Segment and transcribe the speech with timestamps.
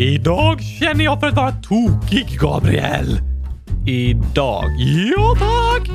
[0.00, 3.20] Idag känner jag för att vara tokig, Gabriel.
[3.86, 4.64] Idag?
[4.78, 5.88] Ja, tack!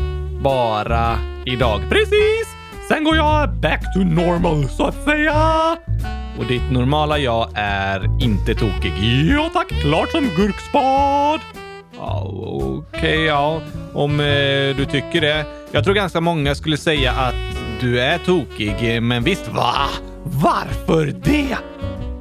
[0.43, 1.81] Bara idag.
[1.89, 2.47] Precis!
[2.87, 5.77] Sen går jag back to normal, så att säga.
[6.39, 8.93] Och ditt normala jag är inte tokig.
[9.37, 11.39] Ja tack, klart som gurkspad.
[11.97, 13.61] Ja, Okej, okay, ja.
[13.93, 15.45] Om eh, du tycker det.
[15.71, 17.35] Jag tror ganska många skulle säga att
[17.79, 19.75] du är tokig, men visst, va?
[20.23, 21.57] Varför det?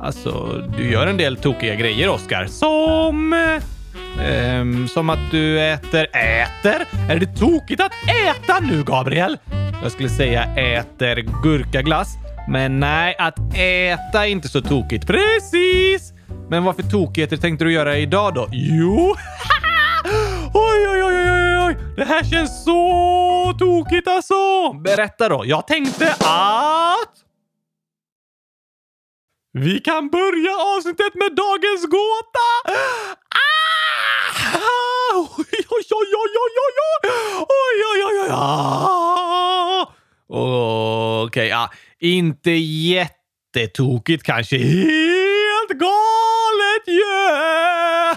[0.03, 2.47] Alltså, du gör en del tokiga grejer, Oskar.
[2.47, 3.33] Som...
[3.33, 6.07] Eh, som att du äter...
[6.13, 6.87] Äter?
[7.11, 7.93] Är det tokigt att
[8.27, 9.39] äta nu, Gabriel?
[9.83, 12.09] Jag skulle säga äter gurkaglass.
[12.49, 15.07] Men nej, att äta är inte så tokigt.
[15.07, 16.13] Precis!
[16.49, 18.49] Men vad för tokigheter tänkte du göra idag då?
[18.53, 18.97] Jo,
[20.55, 24.73] oj, oj, oj, oj, oj, det här känns så tokigt alltså.
[24.73, 25.43] Berätta då.
[25.47, 27.22] Jag tänkte att...
[29.55, 32.49] Vi kan börja avsnittet med dagens gåta!
[33.29, 33.53] Ah!
[35.15, 36.77] Oj, oj, oj, oj, oj, oj,
[37.49, 38.31] oj, oj, oj,
[40.29, 41.27] oj!
[41.27, 41.71] Okej, ja.
[42.01, 44.59] Inte jättetokigt kanske.
[44.59, 48.17] Helt galet yeah!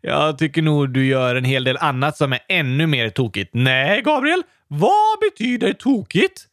[0.00, 3.50] Jag tycker nog du gör en hel del annat som är ännu mer tokigt.
[3.54, 4.42] Nej, Gabriel.
[4.68, 6.46] Vad betyder tokigt?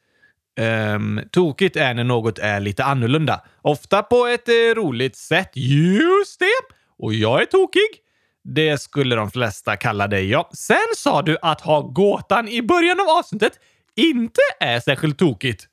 [0.60, 3.42] Um, tokigt är när något är lite annorlunda.
[3.62, 5.52] Ofta på ett eh, roligt sätt.
[5.54, 6.76] Just det!
[6.98, 7.90] Och jag är tokig.
[8.44, 10.50] Det skulle de flesta kalla dig, ja.
[10.54, 13.60] Sen sa du att ha gåtan i början av avsnittet
[13.96, 15.68] inte är särskilt tokigt.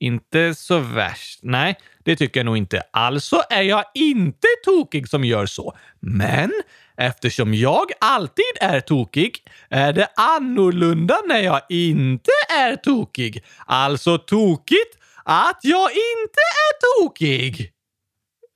[0.00, 1.40] Inte så värst.
[1.42, 2.82] Nej, det tycker jag nog inte.
[2.92, 5.76] Alltså är jag inte tokig som gör så.
[6.00, 6.52] Men
[6.98, 13.44] eftersom jag alltid är tokig är det annorlunda när jag inte är tokig.
[13.66, 17.72] Alltså tokigt att jag inte är tokig.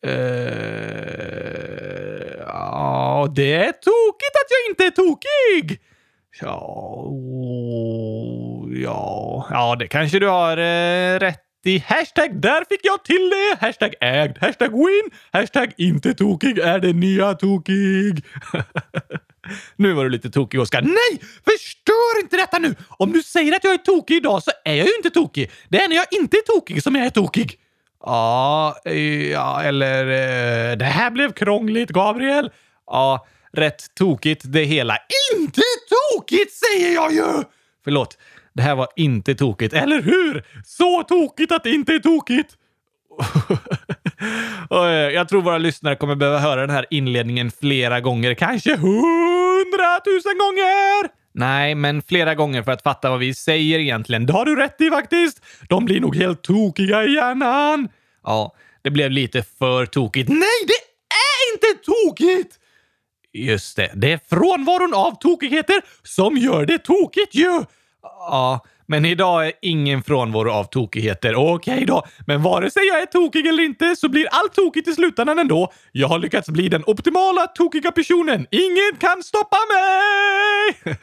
[0.07, 0.13] Uh,
[2.47, 5.81] ja, det är tokigt att jag inte är tokig.
[6.41, 7.07] Ja,
[8.83, 11.78] ja, ja, det kanske du har eh, rätt i.
[11.78, 13.67] Hashtag där fick jag till det.
[13.67, 14.39] Hashtag ägd.
[14.40, 15.11] Hashtag win.
[15.33, 18.24] Hashtag inte tokig är det nya tokig.
[19.77, 20.83] nu var du lite tokig, Oskar.
[20.83, 21.20] Nej!
[21.45, 22.74] Förstör inte detta nu!
[22.89, 25.51] Om du säger att jag är tokig idag så är jag ju inte tokig.
[25.68, 27.58] Det är när jag inte är tokig som jag är tokig.
[28.05, 30.06] Ja, eh, ja, eller...
[30.06, 32.51] Eh, det här blev krångligt, Gabriel.
[32.86, 34.96] Ja, rätt tokigt det hela.
[35.36, 37.42] Inte tokigt säger jag ju!
[37.84, 38.18] Förlåt,
[38.55, 40.45] det här var inte tokigt, eller hur?
[40.64, 42.57] Så tokigt att det inte är tokigt!
[45.14, 51.23] jag tror våra lyssnare kommer behöva höra den här inledningen flera gånger, kanske hundratusen gånger!
[51.35, 54.27] Nej, men flera gånger för att fatta vad vi säger egentligen.
[54.27, 55.42] Det har du rätt i faktiskt!
[55.69, 57.89] De blir nog helt tokiga i hjärnan.
[58.24, 60.29] Ja, det blev lite för tokigt.
[60.29, 60.73] Nej, det
[61.14, 62.58] är inte tokigt!
[63.33, 67.64] Just det, det är frånvaron av tokigheter som gör det tokigt ju!
[68.02, 71.35] Ja, men idag är ingen frånvaro av tokigheter.
[71.35, 74.92] Okej då, men vare sig jag är tokig eller inte så blir allt tokigt i
[74.92, 75.73] slutändan ändå.
[75.92, 78.46] Jag har lyckats bli den optimala tokiga personen.
[78.51, 80.96] Ingen kan stoppa mig!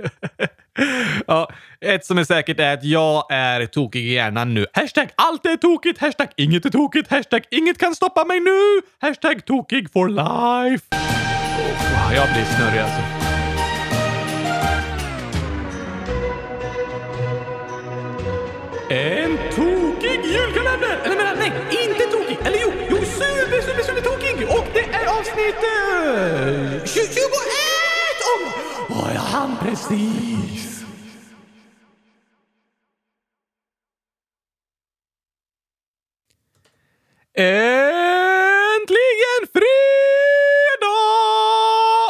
[1.28, 1.52] ja,
[1.82, 4.66] ett som är säkert är att jag är tokig i hjärnan nu.
[4.74, 9.46] Hashtag allt är tokigt, hashtag inget är tokigt, hashtag inget kan stoppa mig nu, hashtag
[9.46, 10.86] tokig for life.
[10.92, 13.19] Oh, jag blir snurrig alltså.
[18.92, 21.00] En tokig julkalender!
[21.04, 22.38] Eller menar, nej, inte tokig!
[22.46, 24.48] Eller jo, jo, super, super, super tokig!
[24.50, 27.30] Och det är avsnitt eh, 21!
[28.36, 28.42] Om...
[28.96, 30.84] Oh, jag hann precis!
[37.34, 37.68] Äntligen
[39.54, 39.70] fredag!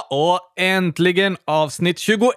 [0.10, 2.28] Och äntligen avsnitt 21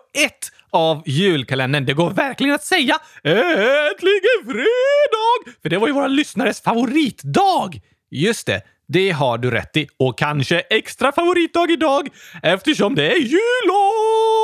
[0.73, 1.87] av julkalendern.
[1.87, 5.57] Det går verkligen att säga äntligen fredag!
[5.63, 7.81] För det var ju våra lyssnares favoritdag.
[8.11, 9.89] Just det, det har du rätt i.
[9.99, 12.09] Och kanske extra favoritdag idag
[12.43, 14.43] eftersom det är jullov!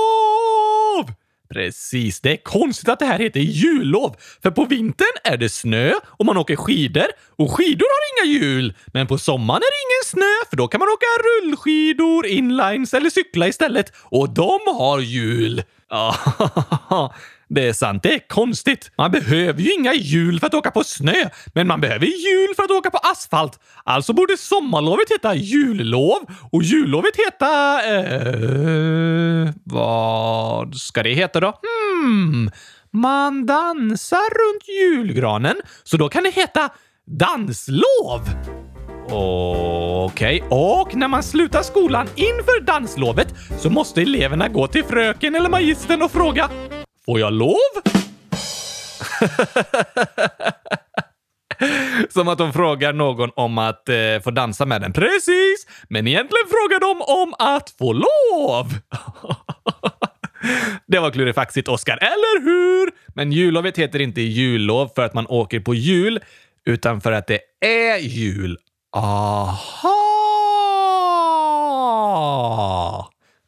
[1.55, 5.93] Precis, det är konstigt att det här heter jullov, för på vintern är det snö
[6.07, 8.75] och man åker skidor och skidor har inga hjul.
[8.87, 13.11] Men på sommaren är det ingen snö, för då kan man åka rullskidor, inlines eller
[13.11, 15.63] cykla istället och de har hjul.
[15.91, 16.15] Ja,
[17.49, 18.03] det är sant.
[18.03, 18.91] Det är konstigt.
[18.99, 22.63] Man behöver ju inga hjul för att åka på snö, men man behöver hjul för
[22.63, 23.61] att åka på asfalt.
[23.85, 26.19] Alltså borde sommarlovet heta jullov
[26.53, 27.83] och jullovet heta...
[27.85, 31.61] Eh, vad ska det heta då?
[31.63, 32.51] Hmm,
[32.91, 36.71] man dansar runt julgranen, så då kan det heta
[37.07, 38.21] danslov.
[39.11, 45.49] Okej, och när man slutar skolan inför danslovet så måste eleverna gå till fröken eller
[45.49, 46.51] magistern och fråga
[47.07, 47.55] Får jag lov?
[52.11, 54.93] Som att de frågar någon om att eh, få dansa med den.
[54.93, 55.67] Precis!
[55.89, 58.75] Men egentligen frågar de om att få lov.
[60.87, 62.91] Det var klurifaxigt, Oskar, eller hur?
[63.15, 66.21] Men jullovet heter inte jullov för att man åker på jul,
[66.67, 68.59] utan för att det är jul.
[68.97, 69.95] Aha!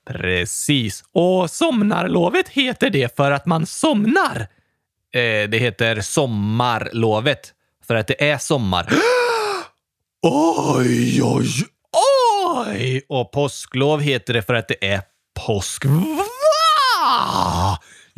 [0.07, 1.05] Precis.
[1.13, 4.41] Och somnarlovet heter det för att man somnar.
[5.15, 7.53] Eh, det heter sommarlovet
[7.87, 8.89] för att det är sommar.
[10.23, 11.49] oj, oj,
[12.67, 13.03] oj!
[13.09, 15.03] Och påsklov heter det för att det är
[15.47, 15.85] påsk.
[15.85, 17.70] Va?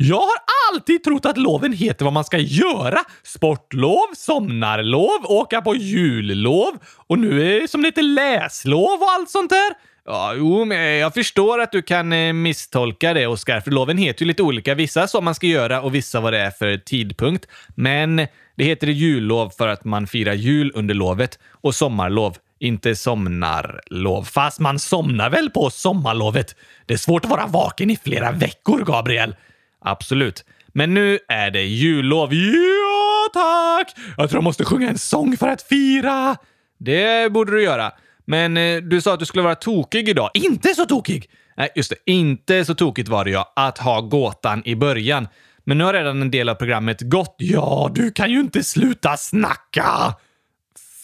[0.05, 0.37] Jag har
[0.73, 2.99] alltid trott att loven heter vad man ska göra.
[3.23, 6.77] Sportlov, somnarlov, åka på jullov
[7.07, 9.73] och nu är det som lite läslov och allt sånt där.
[10.05, 14.21] Ja, jo, men jag förstår att du kan eh, misstolka det, Oskar, för loven heter
[14.21, 14.75] ju lite olika.
[14.75, 17.47] Vissa som man ska göra och vissa vad det är för tidpunkt.
[17.75, 18.15] Men
[18.55, 24.23] det heter jullov för att man firar jul under lovet och sommarlov, inte somnarlov.
[24.23, 26.55] Fast man somnar väl på sommarlovet?
[26.85, 29.35] Det är svårt att vara vaken i flera veckor, Gabriel.
[29.83, 30.45] Absolut.
[30.73, 32.33] Men nu är det jullov.
[32.33, 33.95] Ja, tack!
[34.17, 36.35] Jag tror jag måste sjunga en sång för att fira.
[36.79, 37.91] Det borde du göra.
[38.25, 40.29] Men eh, du sa att du skulle vara tokig idag.
[40.33, 41.29] Inte så tokig!
[41.57, 42.11] Nej, just det.
[42.11, 45.27] Inte så tokigt var det ja, att ha gåtan i början.
[45.63, 47.35] Men nu har redan en del av programmet gått.
[47.37, 50.15] Ja, du kan ju inte sluta snacka!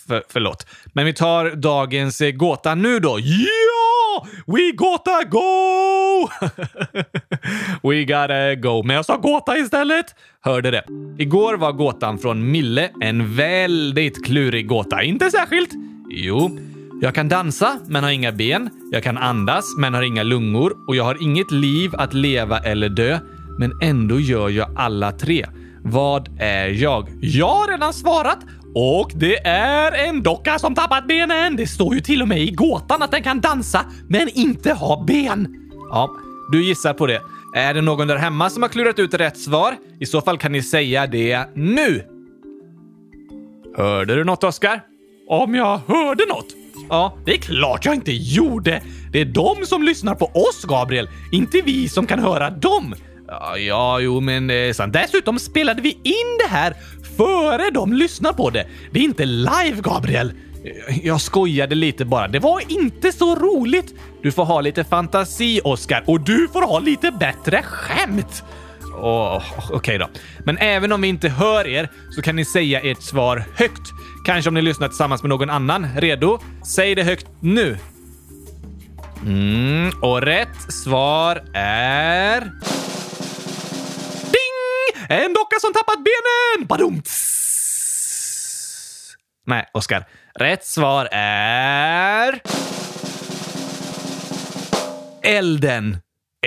[0.07, 0.67] För, förlåt.
[0.85, 3.19] Men vi tar dagens eh, gåta nu då.
[3.19, 4.27] Ja!
[4.47, 6.29] We gotta go!
[7.83, 8.83] We gotta go.
[8.83, 10.05] Men jag sa gåta istället.
[10.41, 10.83] Hörde det.
[11.17, 15.03] Igår var gåtan från Mille en väldigt klurig gåta.
[15.03, 15.69] Inte särskilt?
[16.09, 16.59] Jo.
[17.01, 18.69] Jag kan dansa, men har inga ben.
[18.91, 20.73] Jag kan andas, men har inga lungor.
[20.87, 23.19] Och jag har inget liv att leva eller dö.
[23.59, 25.45] Men ändå gör jag alla tre.
[25.83, 27.09] Vad är jag?
[27.21, 28.39] Jag har redan svarat
[28.75, 31.55] och det är en docka som tappat benen.
[31.55, 35.03] Det står ju till och med i gåtan att den kan dansa, men inte ha
[35.07, 35.55] ben.
[35.89, 36.09] Ja,
[36.51, 37.21] du gissar på det.
[37.55, 39.75] Är det någon där hemma som har klurat ut rätt svar?
[39.99, 42.03] I så fall kan ni säga det nu.
[43.77, 44.81] Hörde du något, Oskar?
[45.27, 46.47] Om jag hörde något?
[46.89, 48.81] Ja, det är klart jag inte gjorde.
[49.11, 52.95] Det är de som lyssnar på oss, Gabriel, inte vi som kan höra dem.
[53.27, 54.93] Ja, ja jo, men är sant.
[54.93, 56.73] Dessutom spelade vi in det här
[57.17, 58.67] före de lyssnar på det.
[58.91, 60.33] Det är inte live, Gabriel.
[61.03, 62.27] Jag skojade lite bara.
[62.27, 63.93] Det var inte så roligt.
[64.21, 68.43] Du får ha lite fantasi, Oscar, och du får ha lite bättre skämt.
[69.01, 70.09] Oh, Okej okay då.
[70.45, 73.91] Men även om vi inte hör er så kan ni säga ert svar högt.
[74.25, 75.87] Kanske om ni lyssnar tillsammans med någon annan.
[75.97, 76.39] Redo?
[76.65, 77.77] Säg det högt nu.
[79.25, 82.41] Mm, och rätt svar är...
[84.21, 85.05] Ding!
[85.09, 86.67] En docka som tappat benen!
[86.67, 87.28] Badumts!
[89.49, 90.05] Nej, Oskar.
[90.35, 92.39] Rätt svar är...
[95.23, 95.97] Elden.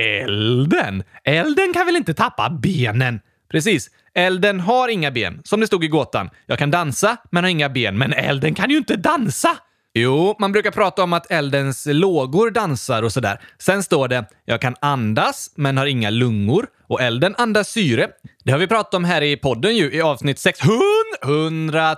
[0.01, 1.03] Elden?
[1.25, 3.21] Elden kan väl inte tappa benen?
[3.51, 3.91] Precis.
[4.15, 6.31] Elden har inga ben, som det stod i gåtan.
[6.47, 7.99] Jag kan dansa, men har inga ben.
[7.99, 9.57] Men elden kan ju inte dansa!
[9.95, 13.41] Jo, man brukar prata om att eldens lågor dansar och sådär.
[13.59, 18.09] Sen står det “Jag kan andas, men har inga lungor” och elden andas syre.
[18.45, 21.97] Det har vi pratat om här i podden ju i avsnitt 600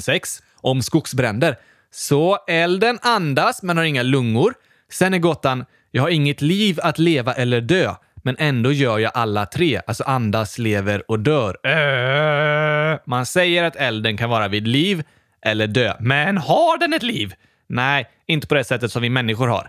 [0.00, 1.56] 006 om skogsbränder.
[1.90, 4.54] Så elden andas, men har inga lungor.
[4.92, 9.12] Sen är gåtan “Jag har inget liv att leva eller dö” men ändå gör jag
[9.14, 9.80] alla tre.
[9.86, 11.56] Alltså andas, lever och dör.
[11.66, 12.98] Äh.
[13.06, 15.02] Man säger att elden kan vara vid liv
[15.46, 15.94] eller dö.
[16.00, 17.34] Men har den ett liv?
[17.68, 19.68] Nej, inte på det sättet som vi människor har.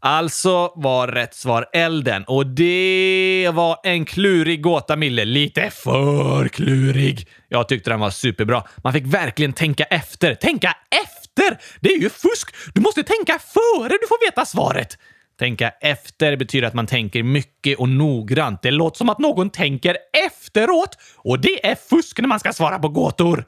[0.00, 5.24] Alltså var rätt svar elden och det var en klurig gåta, Mille.
[5.24, 7.28] Lite för klurig.
[7.48, 8.62] Jag tyckte den var superbra.
[8.76, 10.34] Man fick verkligen tänka efter.
[10.34, 11.58] Tänka efter!
[11.80, 12.54] Det är ju fusk!
[12.74, 14.98] Du måste tänka före du får veta svaret.
[15.38, 18.62] Tänka efter betyder att man tänker mycket och noggrant.
[18.62, 22.78] Det låter som att någon tänker efteråt och det är fusk när man ska svara
[22.78, 23.44] på gåtor.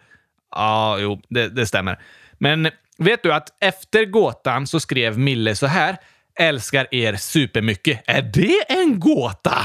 [0.54, 1.98] Ja, jo, det, det stämmer.
[2.38, 5.96] Men vet du att efter gåtan så skrev Mille så här.
[6.38, 8.02] Älskar er supermycket.
[8.06, 9.58] Är det en gåta?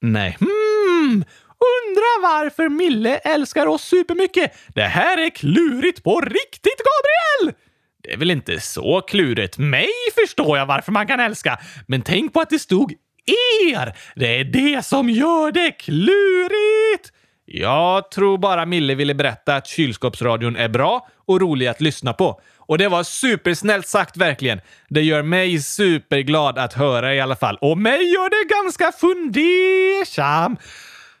[0.00, 0.36] Nej.
[0.40, 1.24] Hmm.
[1.58, 4.52] Undrar varför Mille älskar oss supermycket.
[4.68, 7.54] Det här är klurigt på riktigt, Gabriel!
[8.02, 9.58] Det är väl inte så klurigt.
[9.58, 12.92] Mig förstår jag varför man kan älska, men tänk på att det stod
[13.72, 13.96] er.
[14.14, 17.12] Det är det som gör det klurigt.
[17.48, 22.40] Jag tror bara Mille ville berätta att kylskåpsradion är bra och rolig att lyssna på.
[22.58, 24.60] Och det var supersnällt sagt verkligen.
[24.88, 27.58] Det gör mig superglad att höra i alla fall.
[27.60, 30.56] Och mig gör det ganska fundersam.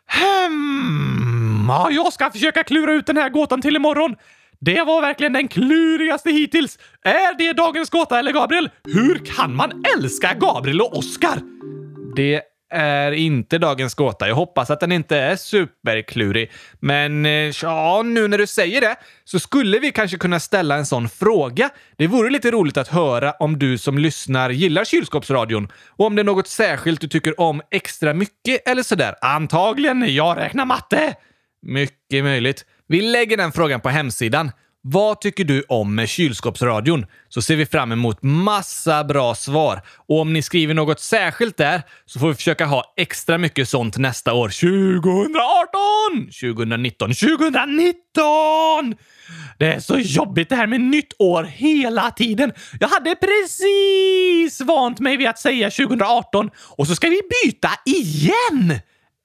[0.06, 4.16] Hmm, ja, jag ska försöka klura ut den här gåtan till imorgon.
[4.60, 6.78] Det var verkligen den klurigaste hittills.
[7.04, 8.70] Är det dagens gåta eller Gabriel?
[8.84, 11.40] Hur kan man älska Gabriel och Oscar?
[12.16, 14.28] Det är inte dagens gåta.
[14.28, 16.50] Jag hoppas att den inte är superklurig.
[16.80, 20.86] Men eh, ja, nu när du säger det så skulle vi kanske kunna ställa en
[20.86, 21.70] sån fråga.
[21.96, 26.22] Det vore lite roligt att höra om du som lyssnar gillar kylskåpsradion och om det
[26.22, 29.14] är något särskilt du tycker om extra mycket eller sådär.
[29.20, 30.14] Antagligen.
[30.14, 31.14] Jag räknar matte.
[31.62, 32.64] Mycket möjligt.
[32.88, 34.50] Vi lägger den frågan på hemsidan.
[34.88, 37.06] Vad tycker du om kylskåpsradion?
[37.28, 39.82] Så ser vi fram emot massa bra svar.
[40.08, 43.96] Och om ni skriver något särskilt där så får vi försöka ha extra mycket sånt
[43.96, 44.48] nästa år.
[44.48, 46.30] 2018!
[46.40, 48.94] 2019, 2019!
[49.58, 52.52] Det är så jobbigt det här med nytt år hela tiden.
[52.80, 58.78] Jag hade precis vant mig vid att säga 2018 och så ska vi byta igen!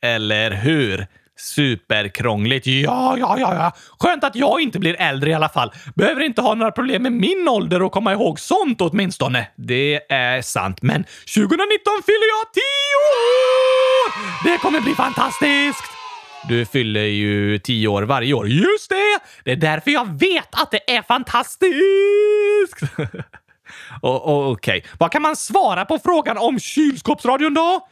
[0.04, 1.08] Eller hur?
[1.42, 2.68] Superkrångligt.
[2.68, 3.72] Ja, ja, ja, ja.
[4.00, 5.72] Skönt att jag inte blir äldre i alla fall.
[5.96, 9.48] Behöver inte ha några problem med min ålder och komma ihåg sånt åtminstone.
[9.56, 12.62] Det är sant, men 2019 fyller jag 10
[13.16, 14.14] år!
[14.44, 15.84] Det kommer bli fantastiskt!
[16.50, 18.48] Du fyller ju 10 år varje år.
[18.48, 19.20] Just det!
[19.44, 21.72] Det är därför jag vet att det är fantastiskt!
[24.02, 24.82] Okej, okay.
[25.00, 27.88] vad kan man svara på frågan om kylskåpsradion då?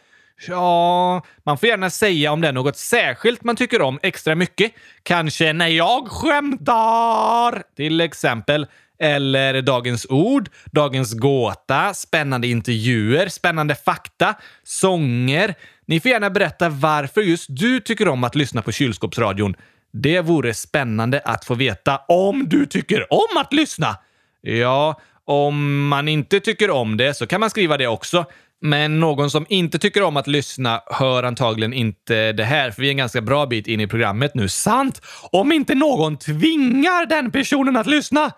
[0.48, 4.72] Ja, man får gärna säga om det är något särskilt man tycker om extra mycket.
[5.04, 8.68] Kanske när jag skämtar, till exempel.
[9.02, 15.56] Eller Dagens ord, Dagens gåta, spännande intervjuer, spännande fakta, sånger.
[15.86, 19.56] Ni får gärna berätta varför just du tycker om att lyssna på kylskåpsradion.
[19.92, 23.98] Det vore spännande att få veta om du tycker om att lyssna.
[24.42, 28.26] Ja, om man inte tycker om det så kan man skriva det också.
[28.62, 32.88] Men någon som inte tycker om att lyssna hör antagligen inte det här, för vi
[32.88, 34.50] är en ganska bra bit in i programmet nu.
[34.50, 35.02] Sant!
[35.32, 38.32] Om inte någon tvingar den personen att lyssna!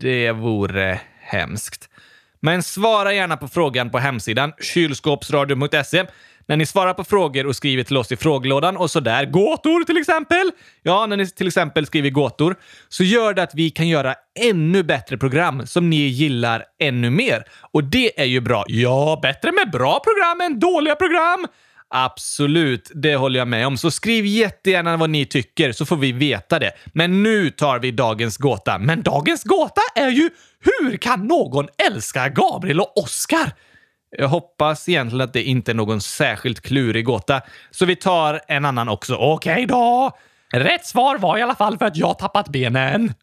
[0.00, 1.88] Det vore hemskt.
[2.40, 6.04] Men svara gärna på frågan på hemsidan kylskåpsradio.se
[6.48, 9.96] när ni svarar på frågor och skriver till oss i frågelådan och sådär, gåtor till
[9.96, 10.50] exempel.
[10.82, 12.56] Ja, när ni till exempel skriver gåtor
[12.88, 17.44] så gör det att vi kan göra ännu bättre program som ni gillar ännu mer.
[17.72, 18.64] Och det är ju bra.
[18.66, 21.46] Ja, bättre med bra program än dåliga program.
[21.90, 23.76] Absolut, det håller jag med om.
[23.76, 26.72] Så skriv jättegärna vad ni tycker så får vi veta det.
[26.92, 28.78] Men nu tar vi dagens gåta.
[28.78, 33.52] Men dagens gåta är ju hur kan någon älska Gabriel och Oscar?
[34.10, 38.64] Jag hoppas egentligen att det inte är någon särskilt klurig gåta, så vi tar en
[38.64, 39.14] annan också.
[39.14, 40.10] Okej okay då!
[40.52, 43.14] Rätt svar var i alla fall för att jag tappat benen.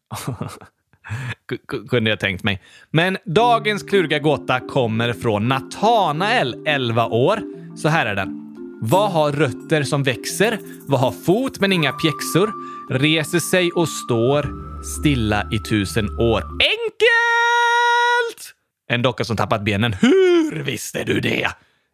[1.88, 2.62] kunde jag tänkt mig.
[2.90, 7.40] Men dagens kluriga gåta kommer från Natanael, 11 år.
[7.76, 8.42] Så här är den.
[8.82, 10.58] Vad har rötter som växer?
[10.88, 12.52] Vad har fot men inga pjäxor?
[12.90, 16.42] Reser sig och står stilla i tusen år.
[16.42, 16.85] Äng
[18.88, 19.92] en docka som tappat benen.
[19.92, 21.48] Hur visste du det?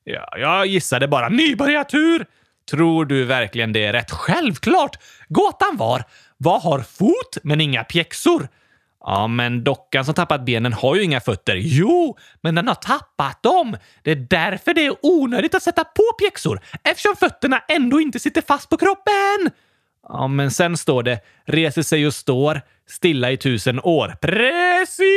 [0.04, 1.28] Ja, jag gissade bara.
[1.28, 2.26] Nybörjartur!
[2.70, 4.10] Tror du verkligen det är rätt?
[4.10, 4.96] Självklart!
[5.28, 6.04] Gåtan var,
[6.36, 8.48] vad har fot men inga pjäxor?
[9.04, 11.56] Ja, men dockan som tappat benen har ju inga fötter.
[11.56, 13.76] Jo, men den har tappat dem.
[14.02, 18.42] Det är därför det är onödigt att sätta på pjäxor, eftersom fötterna ändå inte sitter
[18.42, 19.50] fast på kroppen.
[20.08, 24.16] Ja, men sen står det reser sig och står stilla i tusen år.
[24.20, 25.11] Precis!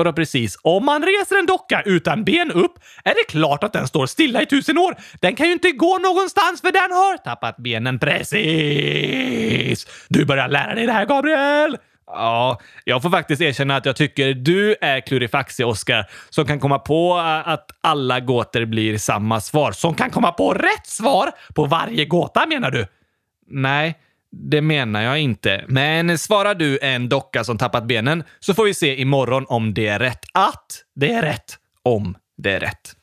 [0.00, 0.58] Vadå precis?
[0.62, 2.72] Om man reser en docka utan ben upp
[3.04, 4.96] är det klart att den står stilla i tusen år.
[5.20, 9.86] Den kan ju inte gå någonstans för den har tappat benen precis.
[10.08, 11.76] Du börjar lära dig det här, Gabriel!
[12.06, 16.78] Ja, jag får faktiskt erkänna att jag tycker du är klurifaxig, Oscar, som kan komma
[16.78, 19.72] på att alla gåtor blir samma svar.
[19.72, 22.86] Som kan komma på rätt svar på varje gåta, menar du?
[23.46, 23.98] Nej,
[24.32, 25.64] det menar jag inte.
[25.68, 29.86] Men svarar du en docka som tappat benen så får vi se imorgon om det
[29.86, 30.24] är rätt.
[30.34, 31.58] Att det är rätt.
[31.82, 32.96] Om det är rätt.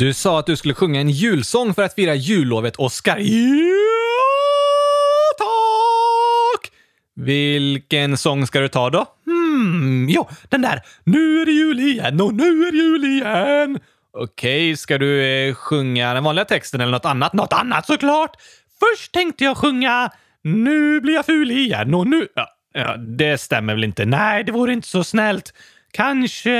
[0.00, 3.18] Du sa att du skulle sjunga en julsång för att fira jullovet, Oskar.
[3.18, 3.74] Ja,
[5.38, 6.72] tack!
[7.16, 9.06] Vilken sång ska du ta då?
[9.26, 10.82] Hmm, jo, den där.
[11.04, 13.78] Nu är det jul igen och nu är det jul igen.
[14.12, 17.32] Okej, ska du eh, sjunga den vanliga texten eller något annat?
[17.32, 18.36] Något annat såklart!
[18.80, 20.10] Först tänkte jag sjunga
[20.42, 22.28] Nu blir jag ful igen och nu...
[22.34, 24.04] Ja, ja, det stämmer väl inte?
[24.04, 25.52] Nej, det vore inte så snällt.
[25.92, 26.50] Kanske...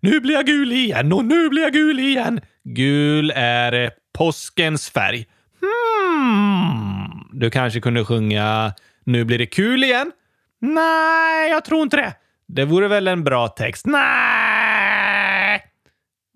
[0.00, 2.40] Nu blir jag gul igen och nu blir jag gul igen.
[2.64, 5.26] Gul är eh, påskens färg.
[5.60, 7.28] Hmm.
[7.32, 8.72] Du kanske kunde sjunga
[9.04, 10.12] Nu blir det kul igen?
[10.60, 12.14] Nej, jag tror inte det.
[12.46, 13.86] Det vore väl en bra text?
[13.86, 15.62] Nej!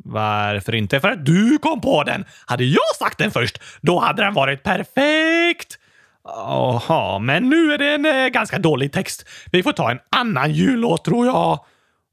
[0.05, 1.01] Varför inte?
[1.01, 2.25] För att du kom på den!
[2.47, 5.79] Hade jag sagt den först, då hade den varit perfekt!
[6.25, 9.29] Jaha, men nu är det en eh, ganska dålig text.
[9.53, 11.65] Vi får ta en annan jullåt tror jag.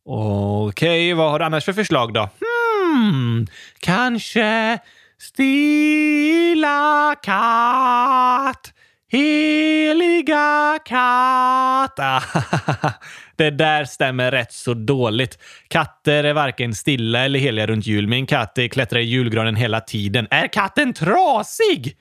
[0.06, 2.30] Okej, vad har du annars för förslag då?
[2.40, 3.48] Hmm,
[3.80, 4.80] kanske
[5.18, 8.74] Stilla katt,
[9.12, 12.00] heliga katt.
[13.36, 15.40] Det där stämmer rätt så dåligt.
[15.68, 18.08] Katter är varken stilla eller heliga runt jul.
[18.08, 20.28] Min katt klättrar i julgranen hela tiden.
[20.30, 21.98] Är katten trasig?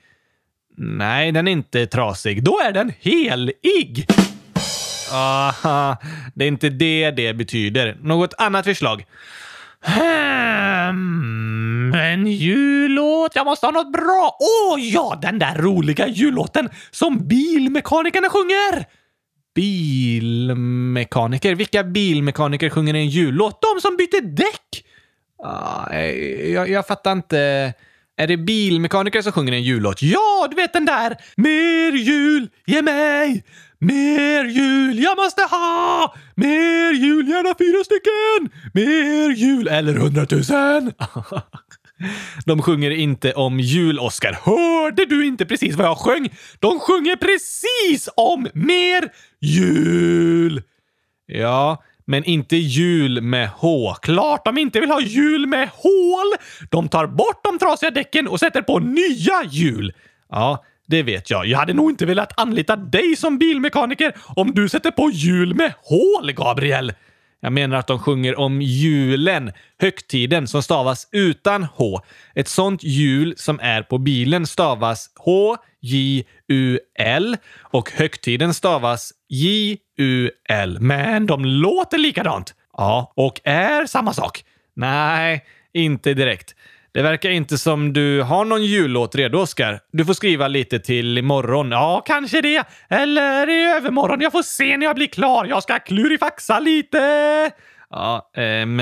[0.77, 2.43] Nej, den är inte trasig.
[2.43, 4.07] Då är den helig.
[5.11, 5.97] Aha,
[6.35, 7.97] det är inte det det betyder.
[8.01, 9.05] Något annat förslag?
[9.81, 13.31] Hmm, en jullåt?
[13.35, 14.37] Jag måste ha något bra.
[14.39, 18.85] Åh oh, ja, den där roliga jullåten som bilmekanikerna sjunger!
[19.55, 21.55] Bilmekaniker?
[21.55, 23.61] Vilka bilmekaniker sjunger en jullåt?
[23.61, 24.85] De som byter däck!
[25.43, 27.73] Ah, eh, jag, jag fattar inte.
[28.17, 30.01] Är det bilmekaniker som sjunger en jullåt?
[30.01, 31.17] Ja, du vet den där!
[31.35, 33.43] Mer jul, ge mig!
[33.85, 36.15] Mer jul, jag måste ha!
[36.35, 38.71] Mer jul, gärna fyra stycken!
[38.73, 40.93] Mer jul eller hundratusen!
[42.45, 44.37] De sjunger inte om jul, Oscar.
[44.43, 46.29] Hörde du inte precis vad jag sjöng?
[46.59, 49.09] De sjunger precis om mer
[49.41, 50.63] jul!
[51.25, 53.93] Ja, men inte jul med H.
[54.01, 56.33] Klart de inte vill ha jul med hål!
[56.69, 59.93] De tar bort de trasiga däcken och sätter på nya hjul.
[60.29, 61.45] Ja, det vet jag.
[61.45, 65.73] Jag hade nog inte velat anlita dig som bilmekaniker om du sätter på hjul med
[65.83, 66.93] hål, Gabriel.
[67.45, 72.01] Jag menar att de sjunger om julen, högtiden som stavas utan H.
[72.35, 76.27] Ett sånt hjul som är på bilen stavas H-J-U-L
[77.59, 80.77] och högtiden stavas J-U-L.
[80.81, 82.53] Men de låter likadant.
[82.77, 84.43] Ja, och är samma sak.
[84.75, 86.55] Nej, inte direkt.
[86.95, 89.79] Det verkar inte som du har någon jullåt redo, Oskar.
[89.91, 91.71] Du får skriva lite till imorgon.
[91.71, 92.63] Ja, kanske det.
[92.89, 94.21] Eller i övermorgon.
[94.21, 95.45] Jag får se när jag blir klar.
[95.45, 96.97] Jag ska klurifaxa lite.
[97.89, 98.81] Ja, ähm,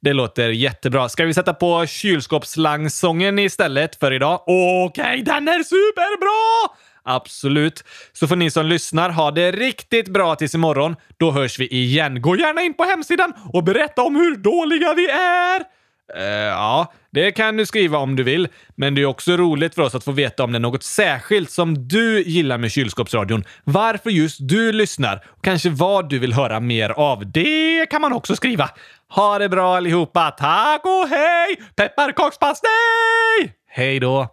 [0.00, 1.08] det låter jättebra.
[1.08, 4.42] Ska vi sätta på kylskåpslangsången istället för idag?
[4.46, 6.76] Okej, okay, den är superbra!
[7.04, 7.84] Absolut.
[8.12, 10.96] Så får ni som lyssnar ha det riktigt bra tills imorgon.
[11.16, 12.22] Då hörs vi igen.
[12.22, 15.75] Gå gärna in på hemsidan och berätta om hur dåliga vi är!
[16.14, 19.82] Uh, ja, det kan du skriva om du vill, men det är också roligt för
[19.82, 23.44] oss att få veta om det är något särskilt som du gillar med kylskåpsradion.
[23.64, 27.32] Varför just du lyssnar och kanske vad du vill höra mer av.
[27.32, 28.70] Det kan man också skriva.
[29.08, 30.30] Ha det bra allihopa!
[30.30, 31.56] Tack och hej!
[31.76, 33.54] Pepparkakspastej!
[33.68, 34.28] Hej då!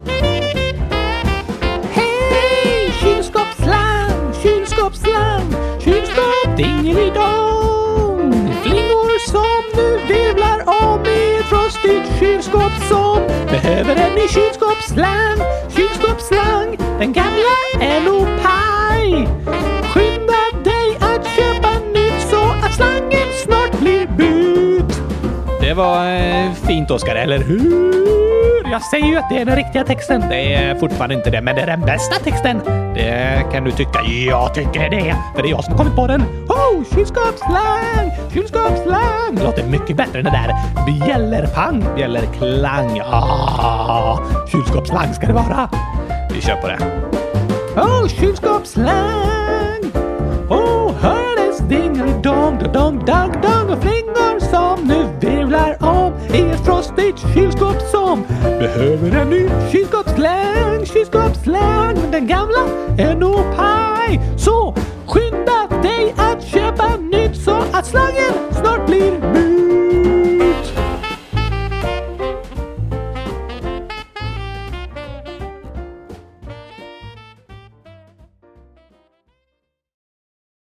[1.94, 2.92] Hej!
[3.02, 7.53] Kylskåpsslang, kylskåpsslang, kylskåp dingelidong!
[11.54, 13.18] Frostigt kylskåp som
[13.50, 15.38] behöver en ny kylskåpsslang.
[15.76, 19.28] Kylskåpsslang, den gamla är nog paj.
[19.84, 25.02] Skynda dig att köpa nytt så att slangen snart blir bytt.
[25.62, 28.23] Det var eh, fint, Oskar, eller hur?
[28.74, 30.24] Jag säger ju att det är den riktiga texten.
[30.30, 32.62] Det är fortfarande inte det, men det är den bästa texten.
[32.94, 34.02] Det kan du tycka.
[34.28, 36.22] Jag tycker det, för det är jag som har kommit på den.
[36.50, 38.12] Oh, kylskåpsslang!
[38.34, 39.36] Kylskåpsslang!
[39.36, 40.56] Det låter mycket bättre än det där
[40.86, 43.02] bjällerpang, bjällerklang.
[43.06, 44.20] Ah,
[44.52, 45.70] kylskåpsslang ska det vara.
[46.34, 46.78] Vi kör på det.
[47.82, 49.82] Oh, kylskåpsslang!
[50.50, 56.66] Oh, hördes dingelidong, dong, dong, dong och flingor som nu virvlar om i ett
[57.04, 61.96] ditt kylskåp som behöver en ny kylskåpsslang, kylskåpsslang.
[62.02, 64.20] Men den gamla är nog paj.
[64.38, 64.76] Så
[65.08, 69.83] skynda dig att köpa nytt så att slangen snart blir ny.